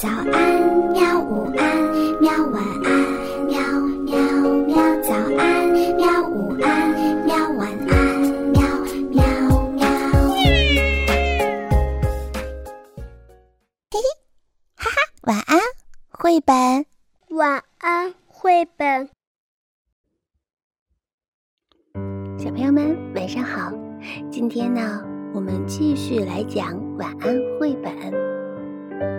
[0.00, 0.32] 早安，
[0.92, 1.20] 喵！
[1.20, 1.76] 午安，
[2.20, 2.30] 喵！
[2.52, 2.88] 晚安，
[3.48, 3.58] 喵
[4.06, 4.16] 喵
[4.64, 4.76] 喵！
[5.02, 6.22] 早安，喵！
[6.22, 6.94] 午安，
[7.26, 7.34] 喵！
[7.54, 8.20] 晚安，
[8.52, 8.62] 喵
[9.10, 9.24] 喵
[9.72, 9.84] 喵！
[13.90, 13.98] 嘿嘿，
[14.76, 15.58] 哈哈，晚安，
[16.10, 16.86] 绘本。
[17.30, 19.08] 晚安，绘本。
[22.38, 23.72] 小朋友们，晚上好！
[24.30, 25.04] 今天呢，
[25.34, 28.27] 我们继续来讲晚安绘本。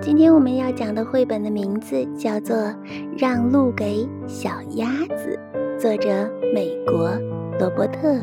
[0.00, 2.56] 今天我们要讲的绘本的名字叫做
[3.16, 5.38] 《让路给小鸭子》，
[5.78, 7.10] 作者美国
[7.60, 8.14] 罗伯特·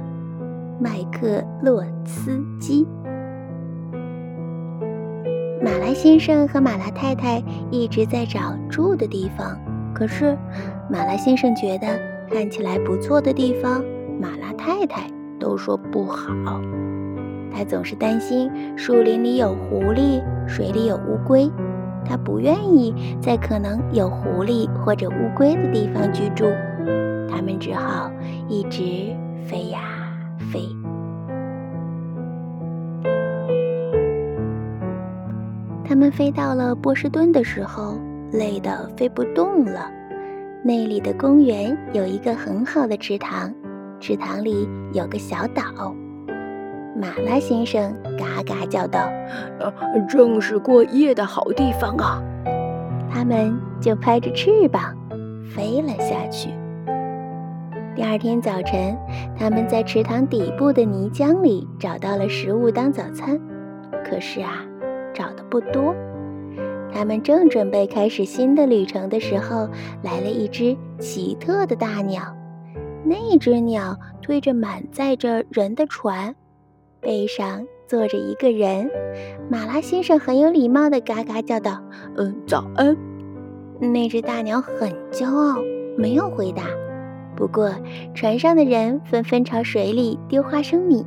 [0.79, 2.85] 麦克洛斯基。
[5.63, 7.41] 马拉先生和马拉太太
[7.71, 9.57] 一直在找住的地方，
[9.93, 10.37] 可是
[10.89, 11.87] 马拉先生觉得
[12.29, 13.81] 看起来不错的地方，
[14.19, 15.09] 马拉太太
[15.39, 16.33] 都说不好。
[17.55, 21.49] 他总是担心树林里有狐狸，水里有乌龟。
[22.03, 26.45] 他不愿意在可能有狐狸或者乌龟的地方居住。
[27.29, 28.11] 他们只好
[28.49, 29.15] 一直
[29.47, 29.79] 飞呀
[30.51, 30.67] 飞。
[35.87, 37.97] 他们飞到了波士顿的时候，
[38.33, 39.89] 累得飞不动了。
[40.61, 43.53] 那里的公园有一个很好的池塘，
[43.99, 45.95] 池塘里有个小岛。
[46.95, 48.99] 马拉先生嘎嘎叫道
[49.59, 49.73] ：“呃，
[50.07, 52.23] 正是过夜的好地方啊！”
[53.11, 54.95] 他们就拍着翅膀
[55.53, 56.49] 飞了下去。
[57.95, 58.97] 第二天早晨，
[59.37, 63.39] 他们在池塘底部的泥浆里找到了食物当早餐，
[64.05, 64.65] 可是啊，
[65.13, 65.93] 找的不多。
[66.93, 69.67] 他们正准备开始新的旅程的时候，
[70.01, 72.21] 来了一只奇特的大鸟。
[73.03, 76.33] 那只鸟推着满载着人的船。
[77.05, 78.89] 背上坐着一个人，
[79.47, 81.79] 马拉先生很有礼貌地嘎嘎叫道
[82.17, 82.97] ：“嗯，早安。”
[83.79, 85.61] 那只大鸟很骄傲，
[85.95, 86.63] 没有回答。
[87.35, 87.69] 不过，
[88.15, 91.05] 船上的人纷纷朝水里丢花生米。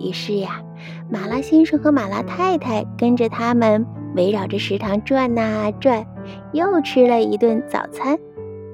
[0.00, 0.60] 于是呀，
[1.08, 3.86] 马拉先生和马拉太太跟着他们
[4.16, 6.04] 围绕着食堂转呐转，
[6.52, 8.18] 又吃了一顿早餐，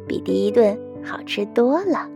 [0.09, 2.09] 比第一顿好吃多了。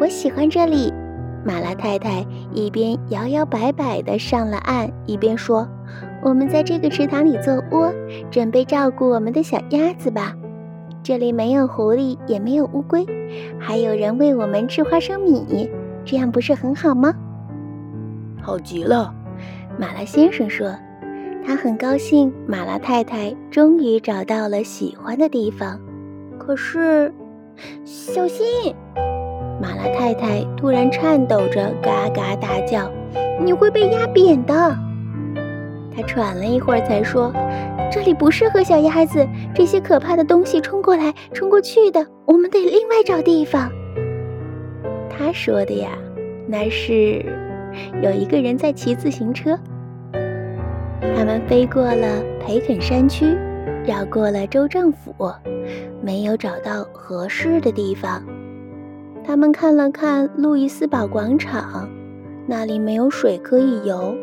[0.00, 0.90] 我喜欢这里。
[1.44, 5.68] 马拉太太一边摇摇摆摆地上了岸，一边说
[6.24, 7.92] ：“我们在这个池塘里做窝，
[8.30, 10.34] 准备照顾我们的小鸭子吧。
[11.02, 13.06] 这里没有狐狸，也没有乌龟，
[13.58, 15.70] 还有人喂我们吃花生米，
[16.02, 17.12] 这样不是很好吗？”
[18.40, 19.14] 好极了，
[19.78, 20.74] 马拉先生说。
[21.44, 25.78] 他很高兴，马拉太太终于找到了喜欢的地方。
[26.38, 27.12] 可是，
[27.84, 28.46] 小心！
[29.60, 32.90] 马拉太太突然颤抖着，嘎嘎大叫
[33.44, 34.54] ：“你会被压扁的！”
[35.94, 37.30] 他喘了一会儿，才说
[37.92, 43.70] ：“这里不适合小鸭子，这些可怕的东西冲过来、冲过去的，我们得另外找地方。”
[45.10, 45.90] 他说的呀，
[46.46, 47.24] 那是
[48.02, 49.58] 有一个人在骑自行车。
[51.14, 53.36] 他们飞过了培肯山区，
[53.84, 55.14] 绕过了州政府，
[56.00, 58.22] 没有找到合适的地方。
[59.24, 61.88] 他们看了看路易斯堡广场，
[62.46, 64.14] 那里没有水可以游。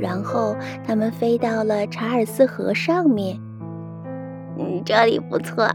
[0.00, 0.54] 然后
[0.86, 3.38] 他们飞到了查尔斯河上面。
[4.56, 5.68] 嗯，这里不错，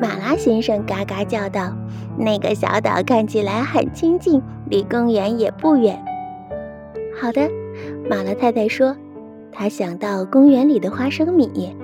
[0.00, 1.72] 马拉先生嘎嘎叫道
[2.18, 5.96] ：“那个小岛看起来很清静，离公园也不远。”
[7.20, 7.48] 好的，
[8.10, 8.96] 马拉太太说
[9.52, 11.76] ：“她想到公园里的花生米，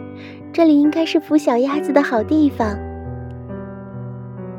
[0.52, 2.76] 这里应该是孵小鸭子的好地方。”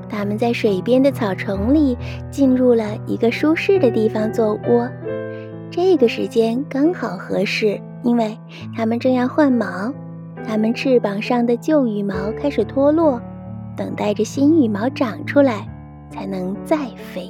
[0.10, 1.98] 他们在水边的草丛里
[2.32, 4.90] 进入了一个舒适的地方做窝，
[5.70, 8.38] 这个时间刚好合适，因为
[8.76, 9.94] 它们正要换毛，
[10.44, 13.22] 它们翅膀上的旧羽毛开始脱落，
[13.78, 15.68] 等待着新羽毛长出来，
[16.10, 17.30] 才能再飞。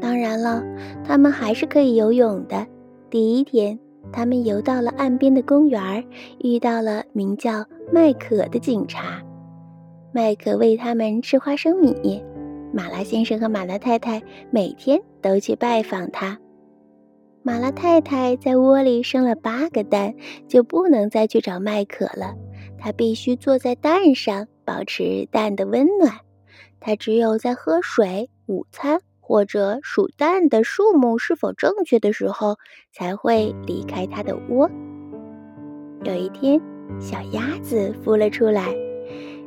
[0.00, 0.62] 当然了，
[1.04, 2.66] 它们还是可以游泳的。
[3.08, 3.78] 第一天，
[4.12, 6.04] 他们游到了岸边的公园，
[6.38, 9.22] 遇到了名叫麦可的警察。
[10.12, 12.20] 麦克喂他们吃花生米，
[12.72, 14.20] 马拉先生和马拉太太
[14.50, 16.36] 每天都去拜访他。
[17.44, 20.12] 马拉太太在窝里生了八个蛋，
[20.48, 22.34] 就不能再去找麦克了。
[22.76, 26.12] 她必须坐在蛋上，保持蛋的温暖。
[26.80, 32.56] 她只有在喝水、午餐或者数蛋的数目是否正确的时候，
[32.92, 34.68] 才会离开她的窝。
[36.02, 36.60] 有一天，
[36.98, 38.74] 小鸭子孵了出来。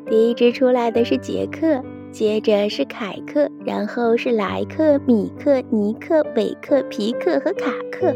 [0.09, 8.13] 第一只出来的是杰克，接着是凯克，然后是莱克、米克、尼克、韦克、皮克和卡克。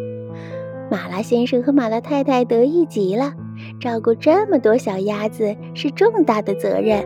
[0.90, 3.34] 马拉先生和马拉太太得意极了，
[3.80, 7.06] 照顾这么多小鸭子是重大的责任，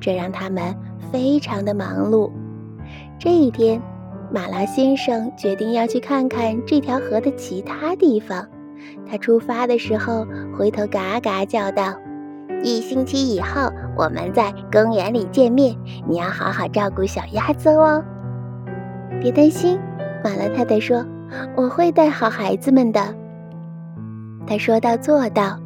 [0.00, 0.74] 这让他们
[1.12, 2.30] 非常的忙碌。
[3.18, 3.80] 这一天，
[4.32, 8.48] 马拉先生决定要去看看这条河的其他地方。
[9.08, 10.26] 他出发的时候，
[10.56, 11.94] 回头嘎嘎叫道
[12.62, 15.76] ：“一星期以后，我们在公园里见面。
[16.08, 18.02] 你要好好照顾小鸭子哦。”
[19.20, 19.78] 别担心，
[20.24, 21.04] 马拉太太说
[21.56, 23.00] ：“我会带好孩子们的。”
[24.46, 25.58] 他说到做到，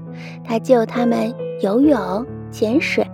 [0.45, 3.07] 他救他们游泳、潜水，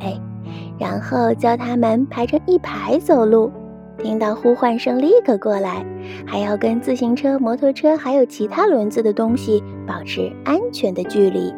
[0.78, 3.50] 然后教他们排成一排走路。
[3.98, 5.84] 听到呼唤声，立刻过来，
[6.26, 11.54] 还要跟自行车、摩托车还有其他轮子的东西保持安全的距离。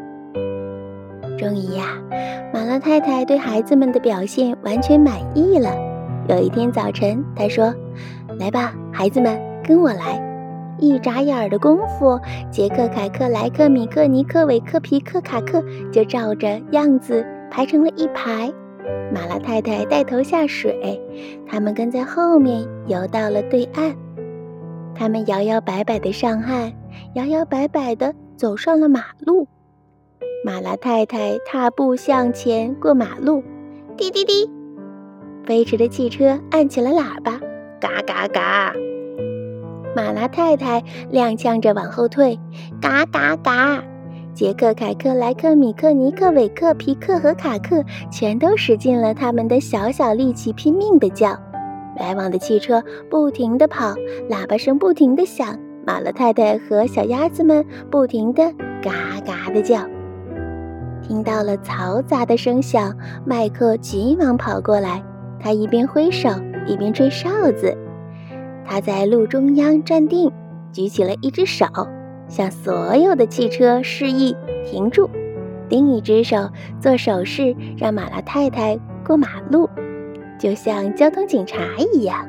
[1.37, 1.99] 终于呀，
[2.53, 5.71] 马拉太太对孩子们的表现完全满意了。
[6.29, 7.75] 有一天早晨，她说
[8.39, 10.23] ：“来吧，孩子们，跟我来。”
[10.81, 12.19] 一眨眼的功夫，
[12.51, 18.53] 杰克、凯克、莱克、米克、尼克、韦克、皮克、卡克就照着样子排成了一排。
[19.13, 21.01] 马拉太太带头下水，
[21.49, 23.95] 他们跟在后面游到了对岸。
[24.95, 26.73] 他们摇摇摆摆地上岸，
[27.15, 29.47] 摇摇摆摆地走上了马路。
[30.47, 33.43] 马拉太太踏步向前过马路，
[33.97, 34.47] 滴滴滴，
[35.47, 37.41] 飞驰的汽车按起了喇叭，
[37.81, 38.75] 嘎嘎嘎。
[39.97, 42.39] 马拉太太踉跄着往后退，
[42.79, 43.83] 嘎嘎嘎。
[44.35, 47.83] 杰克、凯克、莱克、米克、尼克、韦克、皮克和卡克
[48.13, 51.35] 全都使尽了他们的小小力气，拼命地叫。
[51.99, 53.95] 来往的汽车不停地跑，
[54.29, 55.59] 喇叭声不停地响。
[55.87, 58.53] 马拉太太和小鸭子们不停地
[58.83, 58.93] 嘎
[59.25, 59.89] 嘎地叫。
[61.07, 62.97] 听到了嘈杂的声响，
[63.27, 65.03] 麦克急忙跑过来，
[65.39, 66.31] 他一边挥手
[66.67, 67.77] 一边吹哨子。
[68.65, 70.33] 他在路中央站定，
[70.73, 71.67] 举起了一只手。
[72.27, 74.35] 向所有的汽车示意
[74.65, 75.11] 停住，
[75.69, 76.49] 另一只手
[76.81, 79.69] 做手势让马拉太太过马路，
[80.39, 81.59] 就像交通警察
[81.93, 82.27] 一样。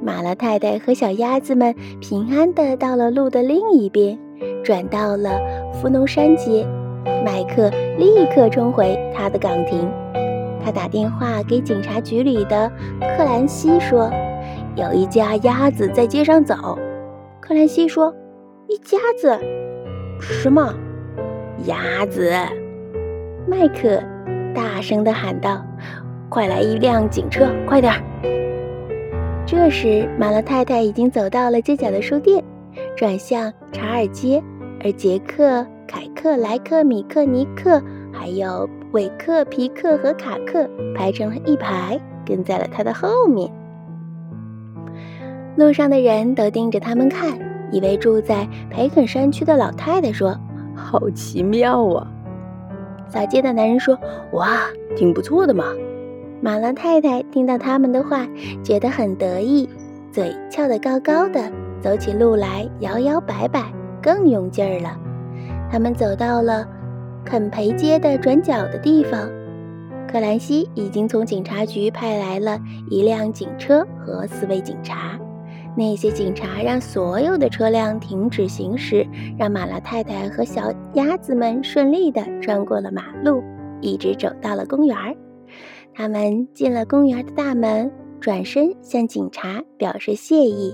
[0.00, 4.16] 马拉太太和小鸭子们平安地到了路的另一边，
[4.62, 5.40] 转到了
[5.72, 6.64] 福农山街。
[7.24, 9.90] 麦克立刻冲回他的岗亭，
[10.64, 12.70] 他打电话给警察局里的
[13.00, 14.10] 克兰西说
[14.76, 16.78] ：“有一家鸭子在街上走。”
[17.40, 18.14] 克兰西说。
[18.66, 19.38] 一家子，
[20.18, 20.74] 什么
[21.66, 22.32] 鸭子？
[23.46, 24.02] 麦克
[24.54, 25.62] 大声地喊道
[26.30, 28.00] ：“快来一辆警车，快点儿！”
[29.44, 32.42] 这时，马勒太太已经走到了街角的书店，
[32.96, 34.42] 转向查尔街，
[34.82, 35.64] 而杰克、
[35.94, 37.80] 凯克、莱克、米克、尼克，
[38.12, 43.48] 还有韦克、皮克和卡克排成了一排，跟在了他的后面。
[45.54, 47.38] 路上的人都盯着他们看。
[47.70, 50.36] 一位住在培肯山区的老太太说
[50.74, 52.10] ：“好奇妙啊！”
[53.06, 53.96] 扫街的男人说
[54.34, 54.62] ：“哇，
[54.96, 55.64] 挺不错的嘛。”
[56.42, 58.26] 马拉太太听到他们的话，
[58.64, 59.68] 觉得很得意，
[60.10, 61.40] 嘴翘得高高的，
[61.80, 64.98] 走起路来摇摇摆摆，更用劲儿了。
[65.74, 66.64] 他们走到了
[67.24, 69.28] 肯培街的转角的地方，
[70.06, 75.18] 克兰西已经从警察局派来了一辆警车和四位警察。
[75.76, 79.04] 那些警察让所有的车辆停止行驶，
[79.36, 83.42] 让马拉太太和小鸭子们顺利地穿过了马路，
[83.80, 84.96] 一直走到了公园。
[85.92, 87.90] 他们进了公园的大门，
[88.20, 90.72] 转身向警察表示谢意。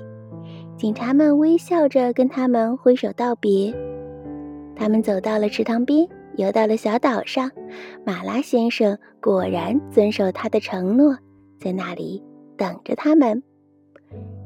[0.76, 3.74] 警察们微笑着跟他们挥手道别。
[4.80, 7.50] 他们走到了池塘边，游到了小岛上。
[8.06, 11.18] 马拉先生果然遵守他的承诺，
[11.58, 12.24] 在那里
[12.56, 13.42] 等着他们。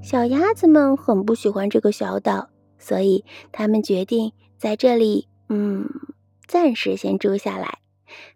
[0.03, 2.49] 小鸭子们很不喜欢这个小岛，
[2.79, 5.89] 所以他们决定在这里，嗯，
[6.49, 7.79] 暂时先住下来。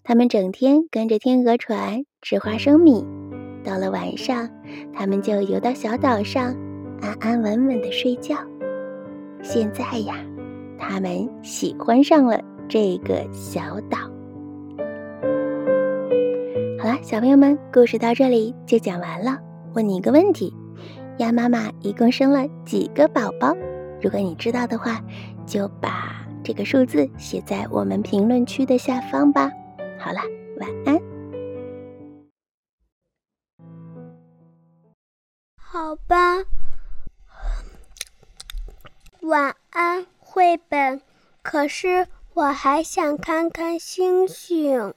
[0.04, 3.04] 他们整天跟着天鹅船吃花生米，
[3.64, 4.48] 到了晚上，
[4.94, 6.54] 他们就游到小岛上，
[7.00, 8.36] 安安稳稳的睡觉。
[9.42, 10.24] 现在呀，
[10.78, 13.98] 他们喜欢上了这个小岛。
[16.80, 19.38] 好了，小朋友们，故事到这里就讲完了。
[19.74, 20.54] 问你一个问题。
[21.18, 23.52] 鸭妈妈一共生了几个宝宝？
[24.00, 25.02] 如果你知道的话，
[25.44, 29.50] 就把这个数字写在我们评论区的下方吧。
[29.98, 30.20] 好了，
[30.60, 30.96] 晚安。
[35.56, 36.44] 好吧，
[39.22, 41.00] 晚安，绘本。
[41.42, 44.92] 可是我还想看看星星。